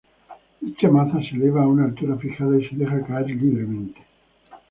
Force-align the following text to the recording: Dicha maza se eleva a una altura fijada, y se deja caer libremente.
Dicha 0.61 0.89
maza 0.89 1.19
se 1.21 1.35
eleva 1.35 1.61
a 1.61 1.67
una 1.67 1.85
altura 1.85 2.15
fijada, 2.17 2.57
y 2.59 2.67
se 2.67 2.75
deja 2.75 3.05
caer 3.05 3.27
libremente. 3.27 4.01